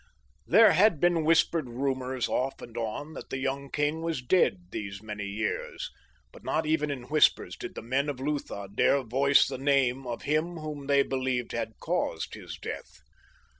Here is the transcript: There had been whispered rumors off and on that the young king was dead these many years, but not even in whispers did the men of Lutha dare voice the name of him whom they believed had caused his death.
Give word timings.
There 0.47 0.71
had 0.71 0.99
been 0.99 1.23
whispered 1.25 1.69
rumors 1.69 2.27
off 2.27 2.59
and 2.59 2.75
on 2.75 3.13
that 3.13 3.29
the 3.29 3.37
young 3.37 3.69
king 3.69 4.01
was 4.01 4.19
dead 4.23 4.71
these 4.71 4.99
many 5.03 5.27
years, 5.27 5.91
but 6.31 6.43
not 6.43 6.65
even 6.65 6.89
in 6.89 7.03
whispers 7.03 7.55
did 7.55 7.75
the 7.75 7.83
men 7.83 8.09
of 8.09 8.19
Lutha 8.19 8.67
dare 8.73 9.03
voice 9.03 9.47
the 9.47 9.59
name 9.59 10.07
of 10.07 10.23
him 10.23 10.57
whom 10.57 10.87
they 10.87 11.03
believed 11.03 11.51
had 11.51 11.79
caused 11.79 12.33
his 12.33 12.57
death. 12.59 13.01